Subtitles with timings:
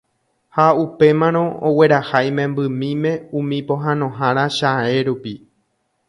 [0.59, 1.41] ha upémarõ
[1.71, 3.11] ogueraha imembymime
[3.41, 5.35] umi pohãnohára chae rupi.